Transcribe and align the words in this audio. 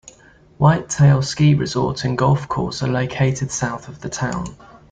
Whitetail 0.57 1.21
Ski 1.21 1.53
Resort 1.53 2.05
and 2.05 2.17
golf 2.17 2.47
course 2.47 2.81
are 2.81 2.87
located 2.87 3.51
south 3.51 3.87
of 3.87 4.01
the 4.01 4.09
town. 4.09 4.57